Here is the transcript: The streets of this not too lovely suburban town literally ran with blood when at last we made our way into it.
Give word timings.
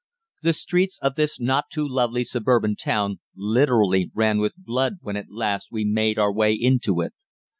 The 0.41 0.53
streets 0.53 0.97
of 1.03 1.13
this 1.13 1.39
not 1.39 1.65
too 1.71 1.87
lovely 1.87 2.23
suburban 2.23 2.75
town 2.75 3.19
literally 3.35 4.09
ran 4.15 4.39
with 4.39 4.55
blood 4.57 4.93
when 5.01 5.15
at 5.15 5.29
last 5.29 5.67
we 5.71 5.85
made 5.85 6.17
our 6.17 6.33
way 6.33 6.53
into 6.53 7.01
it. 7.01 7.13